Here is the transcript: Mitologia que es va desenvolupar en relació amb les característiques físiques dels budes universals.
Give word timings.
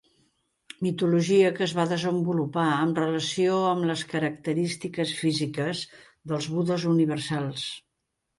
Mitologia 0.85 1.49
que 1.59 1.61
es 1.65 1.73
va 1.79 1.83
desenvolupar 1.91 2.63
en 2.85 2.95
relació 3.01 3.59
amb 3.73 3.85
les 3.91 4.03
característiques 4.15 5.13
físiques 5.21 5.85
dels 6.33 6.51
budes 6.57 6.89
universals. 6.95 7.69